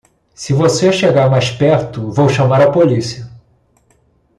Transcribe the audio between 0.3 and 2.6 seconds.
se você chegar mais perto vou chamar